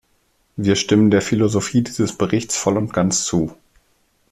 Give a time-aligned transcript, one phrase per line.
[0.55, 3.55] Wir stimmen der Philosophie dieses Berichts voll und ganz zu.